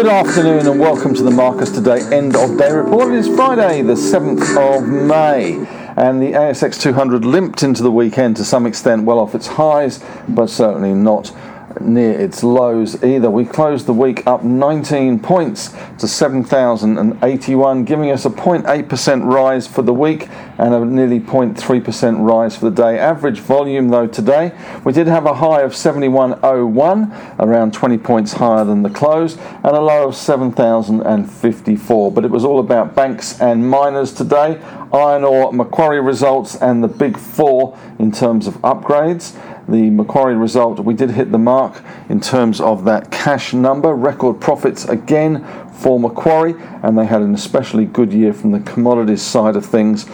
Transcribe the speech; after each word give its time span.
Good 0.00 0.06
afternoon 0.06 0.66
and 0.66 0.80
welcome 0.80 1.14
to 1.14 1.22
the 1.22 1.30
Marcus 1.30 1.70
Today 1.70 2.00
end 2.16 2.36
of 2.36 2.56
day 2.56 2.72
report. 2.72 3.12
It 3.12 3.18
is 3.18 3.28
Friday, 3.28 3.82
the 3.82 3.94
7th 3.94 4.56
of 4.56 4.88
May, 4.88 5.56
and 5.96 6.22
the 6.22 6.32
ASX 6.32 6.80
200 6.80 7.24
limped 7.24 7.62
into 7.62 7.82
the 7.82 7.90
weekend 7.90 8.36
to 8.36 8.44
some 8.44 8.66
extent, 8.66 9.04
well 9.04 9.18
off 9.18 9.34
its 9.34 9.46
highs, 9.46 10.02
but 10.28 10.48
certainly 10.48 10.94
not 10.94 11.32
near 11.80 12.18
its 12.18 12.42
lows 12.42 13.02
either. 13.02 13.30
We 13.30 13.44
closed 13.44 13.86
the 13.86 13.92
week 13.92 14.26
up 14.26 14.44
19 14.44 15.20
points 15.20 15.74
to 15.98 16.06
7,081, 16.08 17.84
giving 17.84 18.10
us 18.10 18.24
a 18.24 18.30
0.8% 18.30 19.32
rise 19.32 19.66
for 19.66 19.82
the 19.82 19.92
week 19.92 20.28
and 20.58 20.74
a 20.74 20.84
nearly 20.84 21.20
0.3% 21.20 22.26
rise 22.26 22.56
for 22.56 22.70
the 22.70 22.82
day. 22.82 22.98
Average 22.98 23.40
volume 23.40 23.88
though 23.88 24.06
today, 24.06 24.52
we 24.84 24.92
did 24.92 25.06
have 25.06 25.26
a 25.26 25.34
high 25.34 25.62
of 25.62 25.72
71.01, 25.72 27.38
around 27.38 27.72
20 27.72 27.98
points 27.98 28.32
higher 28.34 28.64
than 28.64 28.82
the 28.82 28.90
close, 28.90 29.36
and 29.38 29.66
a 29.66 29.80
low 29.80 30.08
of 30.08 30.14
7,054. 30.14 32.12
But 32.12 32.24
it 32.24 32.30
was 32.30 32.44
all 32.44 32.60
about 32.60 32.94
banks 32.94 33.40
and 33.40 33.68
miners 33.68 34.12
today. 34.12 34.60
Iron 34.92 35.24
ore, 35.24 35.52
Macquarie 35.52 36.00
results, 36.00 36.56
and 36.56 36.82
the 36.82 36.88
big 36.88 37.16
four 37.16 37.78
in 37.98 38.12
terms 38.12 38.46
of 38.46 38.54
upgrades 38.56 39.36
the 39.70 39.90
Macquarie 39.90 40.34
result, 40.34 40.80
we 40.80 40.94
did 40.94 41.10
hit 41.10 41.30
the 41.32 41.38
mark 41.38 41.82
in 42.08 42.20
terms 42.20 42.60
of 42.60 42.84
that 42.84 43.10
cash 43.10 43.52
number. 43.52 43.94
Record 43.94 44.40
profits 44.40 44.84
again 44.84 45.44
for 45.72 45.98
Macquarie, 45.98 46.54
and 46.82 46.98
they 46.98 47.06
had 47.06 47.22
an 47.22 47.34
especially 47.34 47.86
good 47.86 48.12
year 48.12 48.32
from 48.32 48.52
the 48.52 48.60
commodities 48.60 49.22
side 49.22 49.56
of 49.56 49.64
things, 49.64 50.06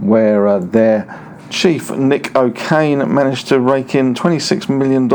where 0.00 0.46
uh, 0.46 0.58
their 0.58 1.24
chief 1.50 1.90
Nick 1.90 2.36
O'Kane 2.36 3.12
managed 3.12 3.48
to 3.48 3.60
rake 3.60 3.94
in 3.94 4.14
$26 4.14 4.68
million 4.68 5.08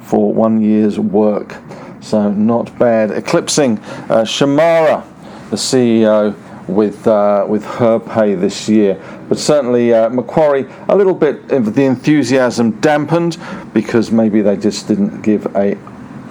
for 0.00 0.32
one 0.32 0.62
year's 0.62 0.98
work. 0.98 1.56
So, 2.00 2.30
not 2.30 2.78
bad. 2.78 3.10
Eclipsing 3.10 3.78
uh, 4.08 4.24
Shemara, 4.24 5.04
the 5.50 5.56
CEO 5.56 6.34
with 6.68 7.06
uh, 7.06 7.44
with 7.48 7.64
her 7.64 7.98
pay 7.98 8.34
this 8.34 8.68
year. 8.68 9.02
But 9.28 9.38
certainly 9.38 9.92
uh, 9.92 10.10
Macquarie, 10.10 10.66
a 10.88 10.96
little 10.96 11.14
bit 11.14 11.50
of 11.50 11.74
the 11.74 11.84
enthusiasm 11.84 12.72
dampened 12.80 13.38
because 13.72 14.10
maybe 14.10 14.42
they 14.42 14.56
just 14.56 14.86
didn't 14.86 15.22
give 15.22 15.46
a 15.56 15.76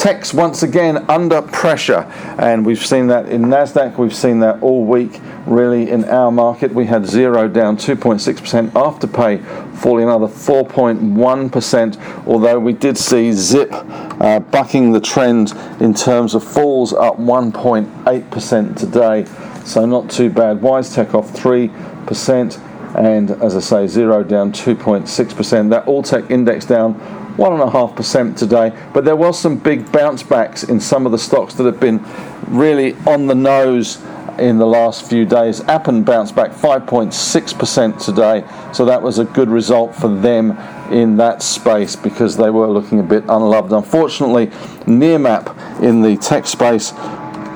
Techs 0.00 0.32
once 0.32 0.62
again 0.62 1.04
under 1.10 1.42
pressure, 1.42 2.10
and 2.38 2.64
we've 2.64 2.82
seen 2.82 3.08
that 3.08 3.28
in 3.28 3.42
Nasdaq. 3.42 3.98
We've 3.98 4.14
seen 4.14 4.40
that 4.40 4.62
all 4.62 4.86
week. 4.86 5.20
Really, 5.44 5.90
in 5.90 6.06
our 6.06 6.32
market, 6.32 6.72
we 6.72 6.86
had 6.86 7.02
Xero 7.02 7.52
down 7.52 7.76
2.6%, 7.76 8.70
Afterpay 8.70 9.76
falling 9.76 10.04
another 10.04 10.26
4.1%. 10.26 12.26
Although 12.26 12.58
we 12.58 12.72
did 12.72 12.96
see 12.96 13.30
Zip 13.32 13.68
uh, 13.72 14.40
bucking 14.40 14.92
the 14.92 15.02
trend 15.02 15.52
in 15.80 15.92
terms 15.92 16.34
of 16.34 16.44
falls, 16.44 16.94
up 16.94 17.18
1.8% 17.18 18.76
today. 18.78 19.26
So 19.66 19.84
not 19.84 20.08
too 20.08 20.30
bad. 20.30 20.62
WiseTech 20.62 21.12
off 21.12 21.30
3%, 21.34 22.96
and 22.96 23.30
as 23.42 23.54
I 23.54 23.60
say, 23.60 23.84
Xero 23.84 24.26
down 24.26 24.50
2.6%. 24.50 25.68
That 25.68 25.86
All 25.86 26.02
Tech 26.02 26.30
index 26.30 26.64
down 26.64 27.19
1.5% 27.36 28.36
today. 28.36 28.76
But 28.92 29.04
there 29.04 29.16
was 29.16 29.38
some 29.38 29.56
big 29.56 29.90
bounce 29.92 30.22
backs 30.22 30.64
in 30.64 30.80
some 30.80 31.06
of 31.06 31.12
the 31.12 31.18
stocks 31.18 31.54
that 31.54 31.64
have 31.64 31.80
been 31.80 32.04
really 32.48 32.94
on 33.06 33.26
the 33.26 33.34
nose 33.34 34.02
in 34.38 34.58
the 34.58 34.66
last 34.66 35.08
few 35.08 35.24
days. 35.24 35.60
Appen 35.62 36.02
bounced 36.02 36.34
back 36.34 36.50
5.6% 36.50 38.04
today, 38.04 38.44
so 38.72 38.84
that 38.86 39.02
was 39.02 39.18
a 39.18 39.24
good 39.24 39.50
result 39.50 39.94
for 39.94 40.08
them 40.08 40.52
in 40.90 41.16
that 41.18 41.42
space 41.42 41.94
because 41.94 42.36
they 42.36 42.50
were 42.50 42.66
looking 42.66 42.98
a 42.98 43.02
bit 43.02 43.22
unloved. 43.28 43.72
Unfortunately, 43.72 44.46
Nearmap 44.86 45.82
in 45.82 46.00
the 46.00 46.16
tech 46.16 46.46
space 46.46 46.92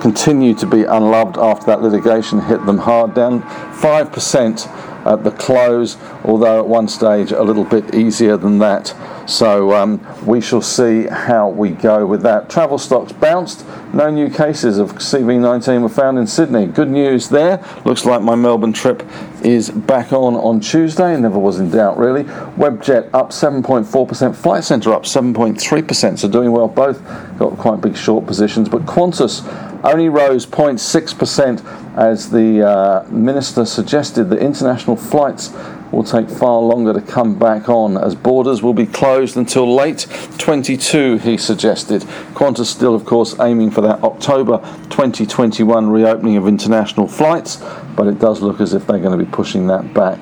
continued 0.00 0.58
to 0.58 0.66
be 0.66 0.84
unloved 0.84 1.38
after 1.38 1.66
that 1.66 1.80
litigation 1.80 2.38
hit 2.40 2.64
them 2.66 2.76
hard, 2.76 3.14
down 3.14 3.42
5% 3.42 4.93
at 5.04 5.24
the 5.24 5.30
close, 5.32 5.96
although 6.24 6.60
at 6.60 6.66
one 6.66 6.88
stage 6.88 7.32
a 7.32 7.42
little 7.42 7.64
bit 7.64 7.94
easier 7.94 8.36
than 8.36 8.58
that. 8.58 8.94
So 9.26 9.72
um, 9.72 10.06
we 10.26 10.40
shall 10.40 10.60
see 10.60 11.06
how 11.06 11.48
we 11.48 11.70
go 11.70 12.04
with 12.06 12.22
that. 12.22 12.50
Travel 12.50 12.78
stocks 12.78 13.12
bounced. 13.12 13.64
No 13.94 14.10
new 14.10 14.28
cases 14.28 14.78
of 14.78 14.92
CV19 14.94 15.82
were 15.82 15.88
found 15.88 16.18
in 16.18 16.26
Sydney. 16.26 16.66
Good 16.66 16.90
news 16.90 17.28
there. 17.28 17.64
Looks 17.84 18.04
like 18.04 18.22
my 18.22 18.34
Melbourne 18.34 18.72
trip 18.72 19.02
is 19.42 19.70
back 19.70 20.12
on 20.12 20.34
on 20.34 20.60
Tuesday. 20.60 21.18
Never 21.18 21.38
was 21.38 21.58
in 21.58 21.70
doubt, 21.70 21.96
really. 21.96 22.24
Webjet 22.24 23.08
up 23.14 23.30
7.4%. 23.30 24.36
Flight 24.36 24.64
Centre 24.64 24.92
up 24.92 25.04
7.3%. 25.04 26.18
So 26.18 26.28
doing 26.28 26.52
well. 26.52 26.68
Both 26.68 27.02
got 27.38 27.56
quite 27.56 27.80
big 27.80 27.96
short 27.96 28.26
positions. 28.26 28.68
But 28.68 28.82
Qantas 28.82 29.42
only 29.84 30.08
rose 30.08 30.46
0.6% 30.46 31.83
as 31.96 32.30
the 32.30 32.66
uh, 32.66 33.06
minister 33.08 33.64
suggested 33.64 34.24
that 34.24 34.38
international 34.40 34.96
flights 34.96 35.52
will 35.92 36.02
take 36.02 36.28
far 36.28 36.60
longer 36.60 36.92
to 36.92 37.00
come 37.00 37.38
back 37.38 37.68
on 37.68 37.96
as 37.96 38.14
borders 38.14 38.62
will 38.62 38.74
be 38.74 38.86
closed 38.86 39.36
until 39.36 39.72
late 39.72 40.06
22, 40.38 41.18
he 41.18 41.36
suggested. 41.36 42.02
Qantas 42.34 42.66
still, 42.66 42.94
of 42.94 43.04
course, 43.04 43.38
aiming 43.38 43.70
for 43.70 43.80
that 43.82 44.02
October 44.02 44.58
2021 44.90 45.88
reopening 45.88 46.36
of 46.36 46.48
international 46.48 47.06
flights, 47.06 47.62
but 47.96 48.08
it 48.08 48.18
does 48.18 48.42
look 48.42 48.60
as 48.60 48.74
if 48.74 48.86
they're 48.86 48.98
going 48.98 49.16
to 49.16 49.24
be 49.24 49.30
pushing 49.30 49.68
that 49.68 49.94
back, 49.94 50.18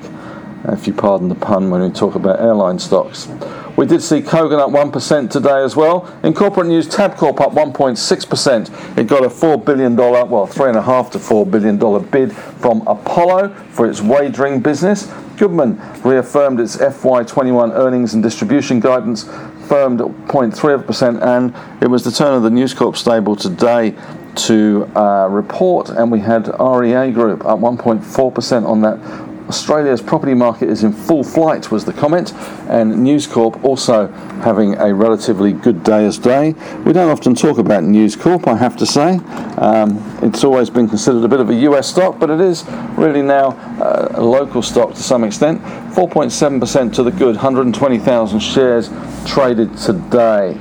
if 0.65 0.85
you 0.85 0.93
pardon 0.93 1.27
the 1.27 1.35
pun 1.35 1.71
when 1.71 1.81
we 1.81 1.89
talk 1.89 2.13
about 2.13 2.39
airline 2.39 2.77
stocks. 2.77 3.27
We 3.75 3.87
did 3.87 4.03
see 4.03 4.21
Kogan 4.21 4.59
up 4.59 4.69
1% 4.69 5.31
today 5.31 5.63
as 5.63 5.75
well. 5.75 6.05
In 6.23 6.35
corporate 6.35 6.67
news, 6.67 6.87
Tabcorp 6.87 7.41
up 7.41 7.53
1.6%. 7.53 8.97
It 8.97 9.07
got 9.07 9.23
a 9.23 9.29
$4 9.29 9.65
billion, 9.65 9.95
well, 9.95 10.47
$3.5 10.47 11.11
to 11.11 11.17
$4 11.17 11.49
billion 11.49 12.09
bid 12.09 12.31
from 12.33 12.85
Apollo 12.87 13.49
for 13.71 13.89
its 13.89 13.99
wagering 13.99 14.59
business. 14.59 15.11
Goodman 15.37 15.81
reaffirmed 16.03 16.59
its 16.59 16.77
FY21 16.77 17.71
earnings 17.73 18.13
and 18.13 18.21
distribution 18.21 18.79
guidance, 18.79 19.23
firmed 19.67 20.01
at 20.01 20.07
0.3%, 20.07 21.21
and 21.23 21.83
it 21.83 21.87
was 21.87 22.03
the 22.03 22.11
turn 22.11 22.35
of 22.35 22.43
the 22.43 22.51
News 22.51 22.75
Corp 22.75 22.95
stable 22.95 23.35
today 23.35 23.95
to 24.35 24.89
uh, 24.95 25.27
report, 25.29 25.89
and 25.89 26.11
we 26.11 26.19
had 26.19 26.47
REA 26.59 27.11
Group 27.11 27.45
up 27.45 27.59
1.4% 27.59 28.67
on 28.67 28.81
that 28.81 29.22
Australia's 29.47 30.01
property 30.01 30.33
market 30.33 30.69
is 30.69 30.83
in 30.83 30.93
full 30.93 31.23
flight, 31.23 31.71
was 31.71 31.85
the 31.85 31.93
comment, 31.93 32.33
and 32.69 33.03
News 33.03 33.27
Corp 33.27 33.63
also 33.63 34.07
having 34.41 34.75
a 34.75 34.93
relatively 34.93 35.53
good 35.53 35.83
day 35.83 36.05
as 36.05 36.17
day. 36.17 36.53
We 36.85 36.93
don't 36.93 37.09
often 37.09 37.35
talk 37.35 37.57
about 37.57 37.83
News 37.83 38.15
Corp, 38.15 38.47
I 38.47 38.55
have 38.55 38.77
to 38.77 38.85
say. 38.85 39.17
Um, 39.57 40.01
it's 40.21 40.43
always 40.43 40.69
been 40.69 40.87
considered 40.87 41.23
a 41.23 41.27
bit 41.27 41.39
of 41.39 41.49
a 41.49 41.55
US 41.55 41.87
stock, 41.89 42.19
but 42.19 42.29
it 42.29 42.39
is 42.39 42.65
really 42.97 43.21
now 43.21 43.49
uh, 43.81 44.09
a 44.13 44.23
local 44.23 44.61
stock 44.61 44.93
to 44.93 45.03
some 45.03 45.23
extent. 45.23 45.61
4.7% 45.93 46.93
to 46.95 47.03
the 47.03 47.11
good, 47.11 47.35
120,000 47.35 48.39
shares 48.39 48.89
traded 49.25 49.77
today. 49.77 50.57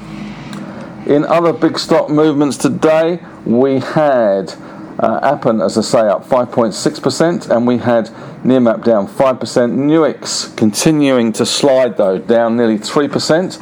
In 1.07 1.25
other 1.25 1.53
big 1.53 1.79
stock 1.79 2.11
movements 2.11 2.57
today, 2.57 3.21
we 3.45 3.81
had 3.81 4.55
uh, 4.99 5.19
Appen, 5.23 5.61
as 5.61 5.77
I 5.77 5.81
say, 5.81 6.01
up 6.01 6.25
5.6%, 6.25 7.51
and 7.51 7.67
we 7.67 7.79
had 7.79 8.09
Nearmap 8.45 8.85
down 8.85 9.07
5%. 9.07 9.73
Nuix 9.73 10.57
continuing 10.57 11.33
to 11.35 11.47
slide, 11.47 11.97
though, 11.97 12.19
down 12.19 12.57
nearly 12.57 12.77
3%, 12.77 13.61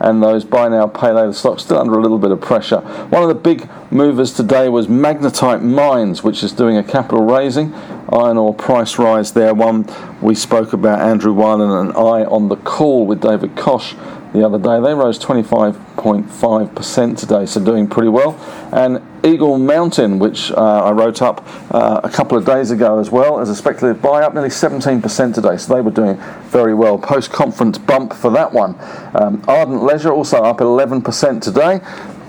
and 0.00 0.22
those 0.22 0.44
buy 0.44 0.68
now, 0.68 0.86
pay 0.86 1.12
later 1.12 1.32
stocks 1.32 1.64
still 1.64 1.78
under 1.78 1.98
a 1.98 2.00
little 2.00 2.18
bit 2.18 2.30
of 2.30 2.40
pressure. 2.40 2.80
One 2.80 3.22
of 3.22 3.28
the 3.28 3.34
big 3.34 3.68
movers 3.92 4.32
today 4.32 4.68
was 4.68 4.86
Magnetite 4.86 5.62
Mines, 5.62 6.22
which 6.24 6.42
is 6.42 6.52
doing 6.52 6.76
a 6.78 6.82
capital 6.82 7.24
raising. 7.24 7.74
Iron 8.08 8.38
ore 8.38 8.54
price 8.54 8.98
rise 8.98 9.32
there. 9.32 9.54
One 9.54 9.86
we 10.20 10.34
spoke 10.34 10.72
about, 10.72 11.00
Andrew 11.00 11.34
Wielandt 11.34 11.80
and 11.80 11.92
I, 11.92 12.24
on 12.24 12.48
the 12.48 12.56
call 12.56 13.06
with 13.06 13.20
David 13.20 13.54
Koch 13.54 13.94
the 14.32 14.44
other 14.44 14.58
day. 14.58 14.80
They 14.80 14.94
rose 14.94 15.18
25.5% 15.18 17.18
today, 17.18 17.46
so 17.46 17.62
doing 17.62 17.86
pretty 17.86 18.08
well. 18.08 18.38
And 18.72 19.02
Eagle 19.24 19.58
Mountain, 19.58 20.18
which 20.18 20.50
uh, 20.52 20.84
I 20.84 20.92
wrote 20.92 21.22
up 21.22 21.46
uh, 21.72 22.00
a 22.02 22.08
couple 22.08 22.38
of 22.38 22.44
days 22.44 22.70
ago 22.70 22.98
as 22.98 23.10
well 23.10 23.40
as 23.40 23.48
a 23.48 23.54
speculative 23.54 24.02
buy, 24.02 24.22
up 24.22 24.34
nearly 24.34 24.48
17% 24.48 25.34
today, 25.34 25.56
so 25.56 25.74
they 25.74 25.80
were 25.80 25.90
doing 25.90 26.16
very 26.48 26.74
well. 26.74 26.98
Post 26.98 27.30
conference 27.30 27.78
bump 27.78 28.12
for 28.14 28.30
that 28.30 28.52
one. 28.52 28.74
Um, 29.14 29.42
Ardent 29.46 29.84
Leisure 29.84 30.12
also 30.12 30.42
up 30.42 30.58
11% 30.58 31.40
today. 31.40 31.80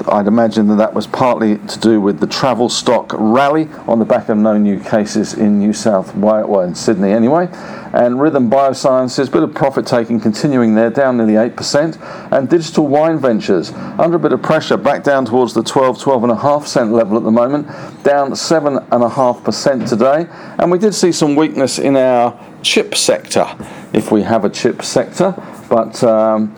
I'd 0.08 0.28
imagine 0.28 0.68
that 0.68 0.76
that 0.76 0.94
was 0.94 1.08
partly 1.08 1.58
to 1.58 1.80
do 1.80 2.02
with 2.02 2.20
the 2.20 2.28
travel 2.28 2.68
stock 2.68 3.14
rally 3.14 3.70
on 3.88 4.00
the 4.00 4.06
back 4.06 4.30
of 4.30 4.38
no 4.38 4.58
new 4.58 4.80
cases 4.80 5.34
in 5.34 5.60
New 5.60 5.72
South 5.72 6.14
Wales, 6.16 6.48
well, 6.48 6.62
in 6.62 6.76
Sydney 6.76 7.12
anyway. 7.12 7.48
And 7.94 8.20
Rhythm 8.20 8.50
Biosciences, 8.50 9.32
bit 9.32 9.44
of 9.44 9.54
profit 9.54 9.88
taking 9.88 10.20
continuing 10.20 10.76
there, 10.76 10.90
down 10.90 11.18
nearly 11.18 11.34
8%. 11.34 12.32
And 12.32 12.50
Digital 12.50 12.88
Wine 12.88 13.20
Ventures, 13.20 13.72
under 13.72 14.18
a 14.18 14.20
bit 14.20 14.34
of 14.34 14.42
pressure, 14.42 14.78
back 14.78 15.04
down 15.04 15.26
towards 15.26 15.54
the 15.54 15.64
12, 15.64 16.00
12.5 16.00 16.68
cent 16.68 16.92
level 16.92 17.18
at 17.18 17.24
the 17.24 17.32
moment, 17.32 17.68
down 18.04 18.32
7.5% 18.32 19.90
today. 19.90 20.28
And 20.60 20.72
we 20.72 20.80
did 20.80 20.94
see 20.94 21.12
some 21.12 21.36
weakness 21.36 21.80
in 21.80 21.96
our 21.96 22.38
chip 22.62 22.96
sector, 22.96 23.46
if 23.94 24.12
we 24.12 24.24
have 24.24 24.44
a 24.44 24.50
chip 24.50 24.84
sector. 24.84 25.34
But 25.70 26.04
um, 26.04 26.56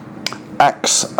AXE, 0.59 1.13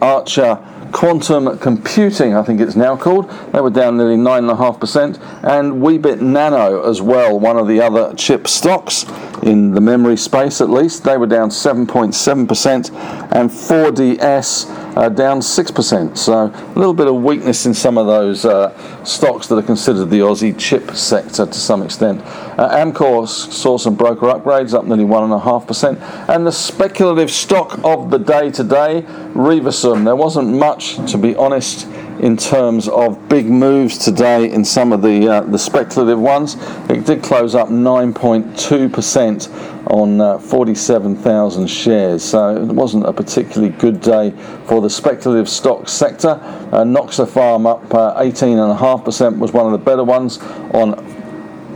Archer 0.00 0.72
Quantum 0.92 1.58
Computing, 1.58 2.34
I 2.34 2.42
think 2.42 2.60
it's 2.60 2.76
now 2.76 2.96
called. 2.96 3.30
They 3.52 3.60
were 3.60 3.70
down 3.70 3.96
nearly 3.96 4.16
9.5%. 4.16 5.18
And 5.42 5.74
Weebit 5.82 6.20
Nano 6.20 6.88
as 6.88 7.02
well, 7.02 7.38
one 7.38 7.56
of 7.58 7.68
the 7.68 7.80
other 7.80 8.14
chip 8.14 8.48
stocks 8.48 9.04
in 9.42 9.72
the 9.72 9.80
memory 9.80 10.16
space 10.16 10.60
at 10.60 10.70
least. 10.70 11.04
They 11.04 11.16
were 11.16 11.26
down 11.26 11.50
7.7%. 11.50 12.90
And 13.32 13.50
4DS 13.50 14.85
uh, 14.96 15.10
down 15.10 15.40
6%. 15.40 16.16
So 16.16 16.46
a 16.46 16.72
little 16.74 16.94
bit 16.94 17.06
of 17.06 17.22
weakness 17.22 17.66
in 17.66 17.74
some 17.74 17.98
of 17.98 18.06
those 18.06 18.44
uh, 18.44 19.04
stocks 19.04 19.46
that 19.48 19.56
are 19.56 19.62
considered 19.62 20.06
the 20.06 20.20
Aussie 20.20 20.58
chip 20.58 20.92
sector 20.92 21.46
to 21.46 21.54
some 21.54 21.82
extent. 21.82 22.22
Uh, 22.22 22.70
Amcor 22.70 23.28
saw 23.28 23.76
some 23.76 23.94
broker 23.94 24.26
upgrades, 24.26 24.72
up 24.72 24.86
nearly 24.86 25.04
1.5%. 25.04 26.28
And 26.28 26.46
the 26.46 26.52
speculative 26.52 27.30
stock 27.30 27.78
of 27.84 28.10
the 28.10 28.18
day 28.18 28.50
today, 28.50 29.02
Revasum. 29.34 30.04
There 30.04 30.16
wasn't 30.16 30.54
much, 30.54 30.96
to 31.10 31.18
be 31.18 31.36
honest 31.36 31.86
in 32.20 32.36
terms 32.36 32.88
of 32.88 33.28
big 33.28 33.46
moves 33.46 33.98
today 33.98 34.50
in 34.50 34.64
some 34.64 34.90
of 34.90 35.02
the 35.02 35.28
uh, 35.28 35.42
the 35.42 35.58
speculative 35.58 36.18
ones. 36.18 36.56
It 36.88 37.04
did 37.04 37.22
close 37.22 37.54
up 37.54 37.68
9.2% 37.68 39.75
on 39.86 40.20
uh, 40.20 40.38
47,000 40.38 41.66
shares, 41.68 42.24
so 42.24 42.56
it 42.56 42.72
wasn't 42.72 43.06
a 43.06 43.12
particularly 43.12 43.72
good 43.72 44.00
day 44.00 44.32
for 44.64 44.80
the 44.80 44.90
speculative 44.90 45.48
stock 45.48 45.88
sector. 45.88 46.40
Uh, 46.72 46.84
Farm 47.26 47.66
up 47.66 47.88
18.5% 47.88 49.26
uh, 49.26 49.30
was 49.36 49.52
one 49.52 49.66
of 49.66 49.72
the 49.72 49.84
better 49.84 50.04
ones 50.04 50.38
on 50.72 50.94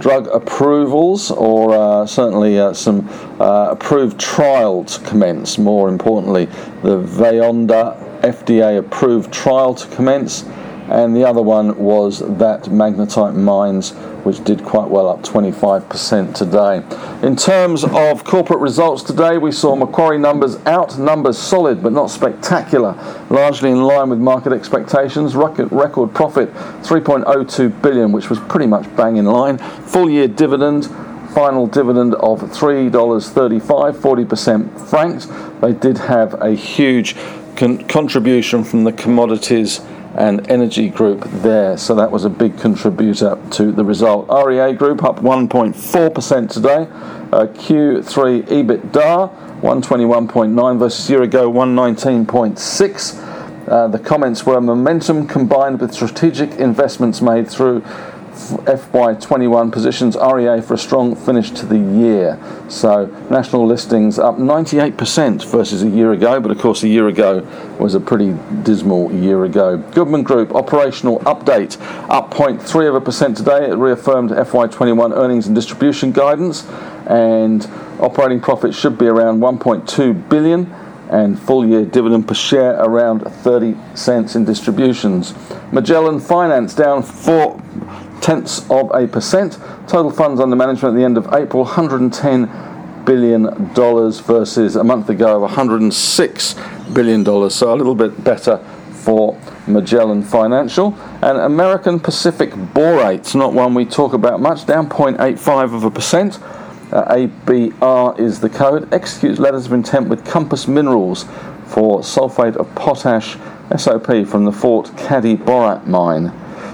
drug 0.01 0.27
approvals 0.29 1.31
or 1.31 1.75
uh, 1.75 2.07
certainly 2.07 2.59
uh, 2.59 2.73
some 2.73 3.07
uh, 3.39 3.69
approved 3.71 4.19
trial 4.19 4.83
to 4.85 4.99
commence. 5.05 5.59
More 5.59 5.89
importantly, 5.89 6.47
the 6.83 7.03
Vyondra 7.03 8.21
FDA 8.23 8.79
approved 8.79 9.33
trial 9.33 9.75
to 9.75 9.87
commence, 9.95 10.43
and 10.91 11.15
the 11.15 11.25
other 11.25 11.41
one 11.41 11.79
was 11.79 12.19
that 12.19 12.65
Magnetite 12.65 13.37
Mines, 13.37 13.93
which 14.25 14.43
did 14.43 14.65
quite 14.65 14.89
well, 14.89 15.09
up 15.09 15.23
25% 15.23 16.35
today. 16.35 16.83
In 17.25 17.37
terms 17.37 17.85
of 17.85 18.25
corporate 18.25 18.59
results 18.59 19.05
today, 19.05 19.39
we 19.39 19.53
saw 19.53 19.77
Macquarie 19.77 20.19
numbers 20.19 20.57
out, 20.67 20.99
numbers 20.99 21.39
solid 21.39 21.81
but 21.81 21.93
not 21.93 22.11
spectacular, 22.11 22.95
largely 23.31 23.71
in 23.71 23.83
line 23.83 24.11
with 24.11 24.19
market 24.19 24.53
expectations. 24.53 25.37
Record, 25.37 25.71
profit 26.13 26.53
3.02 26.53 27.83
billion, 27.83 28.11
which 28.11 28.29
was 28.29 28.41
pretty 28.41 28.67
much 28.67 28.85
bang 28.97 29.17
in 29.17 29.27
line. 29.27 29.59
Full 29.59 30.11
year 30.11 30.27
dividend 30.27 30.89
final 31.31 31.69
dividend 31.69 32.13
of 32.17 32.41
$3.35, 32.41 33.61
40% 33.61 34.89
franked. 34.89 35.29
They 35.61 35.73
did 35.73 35.99
have 35.99 36.43
a 36.43 36.51
huge 36.51 37.15
con- 37.55 37.87
contribution 37.87 38.65
from 38.65 38.83
the 38.83 38.93
commodities 38.93 39.81
and 40.21 40.49
energy 40.51 40.91
group 40.91 41.25
there. 41.43 41.79
So 41.79 41.95
that 41.95 42.11
was 42.11 42.27
a 42.27 42.31
big 42.31 42.59
contributor 42.59 43.39
to 43.53 43.73
the 43.73 43.83
result. 43.83 44.29
REA 44.29 44.75
Group 44.75 45.03
up 45.03 45.21
1.4% 45.21 46.51
today. 46.51 46.87
Uh, 47.33 47.47
Q3 47.47 48.43
EBITDA 48.43 49.63
121.9 49.63 50.79
versus 50.79 51.09
year 51.09 51.23
ago 51.23 51.51
119.6. 51.51 53.67
Uh, 53.67 53.89
the 53.89 53.99
comments 53.99 54.45
were 54.45 54.61
momentum 54.61 55.27
combined 55.27 55.81
with 55.81 55.95
strategic 55.95 56.51
investments 56.53 57.23
made 57.23 57.49
through 57.49 57.83
FY21 58.49 59.71
positions 59.73 60.17
REA 60.17 60.61
for 60.61 60.75
a 60.75 60.79
strong 60.79 61.15
finish 61.15 61.51
to 61.53 61.67
the 61.67 61.79
year. 61.79 62.39
So, 62.69 63.07
national 63.31 63.67
listings 63.67 64.19
up 64.19 64.37
98% 64.37 65.45
versus 65.51 65.83
a 65.83 65.89
year 65.89 66.13
ago, 66.13 66.41
but 66.41 66.51
of 66.51 66.59
course, 66.59 66.83
a 66.83 66.89
year 66.89 67.09
ago 67.09 67.41
was 67.79 67.95
a 67.95 68.01
pretty 68.01 68.37
dismal 68.63 69.13
year 69.13 69.45
ago. 69.45 69.77
Goodman 69.77 70.23
Group 70.23 70.55
operational 70.55 71.21
update 71.21 71.81
up 72.11 72.33
0.3 72.33 72.89
of 72.89 72.95
a 72.95 73.01
percent 73.01 73.37
today. 73.37 73.71
It 73.71 73.75
reaffirmed 73.75 74.31
FY21 74.31 75.17
earnings 75.17 75.47
and 75.47 75.55
distribution 75.55 76.13
guidance, 76.13 76.67
and 77.07 77.67
operating 78.01 78.41
profit 78.41 78.75
should 78.75 78.99
be 78.99 79.07
around 79.07 79.41
1.2 79.41 80.29
billion 80.29 80.73
and 81.11 81.39
full 81.41 81.67
year 81.67 81.85
dividend 81.85 82.27
per 82.27 82.35
share 82.35 82.81
around 82.81 83.21
30 83.21 83.77
cents 83.95 84.37
in 84.37 84.45
distributions. 84.45 85.35
Magellan 85.73 86.21
Finance 86.21 86.75
down 86.75 87.03
4 87.03 87.61
tenths 88.21 88.69
of 88.71 88.91
a 88.95 89.07
percent. 89.07 89.59
Total 89.89 90.11
funds 90.11 90.41
under 90.41 90.57
management 90.57 90.95
at 90.95 90.99
the 90.99 91.05
end 91.05 91.17
of 91.17 91.33
April 91.33 91.65
110 91.65 93.05
billion 93.05 93.73
dollars 93.75 94.21
versus 94.21 94.77
a 94.77 94.85
month 94.85 95.09
ago 95.09 95.37
of 95.37 95.43
106 95.43 96.55
billion 96.93 97.25
dollars. 97.25 97.55
So 97.55 97.73
a 97.73 97.77
little 97.77 97.95
bit 97.95 98.23
better 98.23 98.59
for 98.93 99.39
Magellan 99.67 100.23
Financial. 100.23 100.95
And 101.23 101.39
American 101.39 101.99
Pacific 101.99 102.51
Borates, 102.51 103.35
not 103.35 103.53
one 103.53 103.75
we 103.75 103.85
talk 103.85 104.13
about 104.13 104.41
much, 104.41 104.67
down 104.67 104.89
0.85 104.89 105.75
of 105.75 105.85
a 105.85 105.91
percent. 105.91 106.39
Uh, 106.93 107.15
ABR 107.15 108.19
is 108.19 108.41
the 108.41 108.51
code. 108.51 108.93
Executes 108.93 109.39
letters 109.39 109.67
of 109.67 109.73
intent 109.73 110.09
with 110.09 110.25
Compass 110.25 110.67
Minerals 110.67 111.25
for 111.67 112.01
sulfate 112.01 112.57
of 112.57 112.73
potash 112.75 113.37
SOP 113.77 114.27
from 114.27 114.45
the 114.45 114.53
Fort 114.53 114.91
Cady 114.97 115.37
Borate 115.37 115.87
mine. 115.87 116.33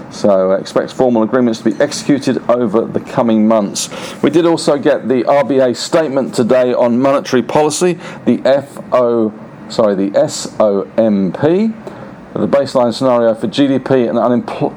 So 0.09 0.51
expect 0.53 0.93
formal 0.93 1.23
agreements 1.23 1.59
to 1.59 1.71
be 1.71 1.81
executed 1.81 2.37
over 2.49 2.85
the 2.85 2.99
coming 2.99 3.47
months. 3.47 3.89
We 4.23 4.29
did 4.29 4.45
also 4.45 4.77
get 4.77 5.07
the 5.07 5.23
RBA 5.23 5.75
statement 5.75 6.33
today 6.33 6.73
on 6.73 6.99
monetary 6.99 7.43
policy, 7.43 7.93
the 8.25 8.37
FO, 8.89 9.33
sorry, 9.69 9.95
the 9.95 10.27
SOMP. 10.27 11.73
The 12.33 12.47
baseline 12.47 12.93
scenario 12.93 13.33
for 13.33 13.47
GDP 13.47 14.07
and, 14.07 14.19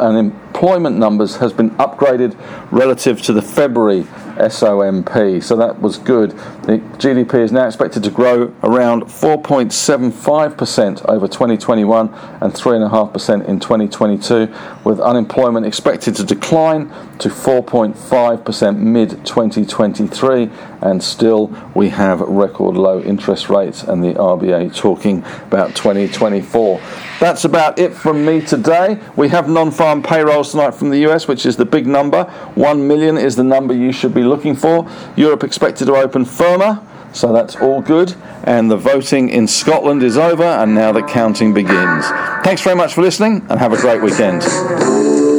unemployment 0.01 0.97
numbers 0.97 1.37
has 1.37 1.53
been 1.53 1.71
upgraded 1.73 2.35
relative 2.71 3.21
to 3.23 3.35
the 3.35 3.43
February 3.43 4.07
SOMP. 4.49 5.43
So 5.43 5.57
that 5.57 5.81
was 5.81 5.99
good. 5.99 6.31
The 6.63 6.79
GDP 6.99 7.35
is 7.35 7.53
now 7.53 7.67
expected 7.67 8.03
to 8.05 8.11
grow 8.11 8.55
around 8.63 9.05
4.75% 9.05 11.09
over 11.09 11.27
2021 11.27 12.09
and 12.09 12.53
3.5% 12.53 13.47
in 13.47 13.61
2022, 13.61 14.49
with 14.85 15.01
unemployment 15.01 15.67
expected 15.67 16.15
to 16.17 16.25
decline 16.25 16.89
to 17.19 17.29
4.5% 17.29 18.79
mid 18.79 19.11
2023. 19.27 20.51
And 20.83 21.03
still, 21.03 21.55
we 21.75 21.91
have 21.91 22.21
record 22.21 22.77
low 22.77 23.03
interest 23.03 23.51
rates, 23.51 23.83
and 23.83 24.03
the 24.03 24.15
RBA 24.15 24.75
talking 24.75 25.23
about 25.47 25.77
2024. 25.77 26.81
That's 27.21 27.45
about 27.45 27.79
it 27.79 27.93
from 27.93 28.25
me 28.25 28.41
today. 28.41 28.99
We 29.15 29.29
have 29.29 29.49
non 29.49 29.71
farm 29.71 30.03
payrolls 30.03 30.53
tonight 30.53 30.75
from 30.75 30.89
the 30.89 31.07
US, 31.09 31.29
which 31.29 31.45
is 31.45 31.57
the 31.57 31.67
big 31.67 31.87
number. 31.87 32.25
1 32.55 32.89
million 32.89 33.19
is 33.19 33.37
the 33.37 33.45
number 33.45 33.75
you 33.75 33.93
should 33.93 34.15
be 34.15 34.23
looking 34.31 34.57
for. 34.57 34.89
Europe 35.17 35.45
expected 35.45 35.87
to 35.87 35.95
open 35.95 36.25
firmer, 36.25 36.81
so 37.13 37.33
that's 37.33 37.57
all 37.57 37.83
good. 37.83 38.15
And 38.45 38.71
the 38.71 38.79
voting 38.79 39.29
in 39.29 39.47
Scotland 39.47 40.03
is 40.03 40.17
over, 40.17 40.45
and 40.45 40.75
now 40.75 40.93
the 40.93 41.03
counting 41.03 41.53
begins. 41.53 42.07
Thanks 42.43 42.63
very 42.63 42.77
much 42.77 42.95
for 42.95 43.03
listening, 43.03 43.45
and 43.51 43.61
have 43.61 43.75
a 43.75 43.81
great 43.81 44.01
weekend. 44.01 45.30